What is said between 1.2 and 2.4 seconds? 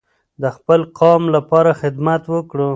لپاره خدمت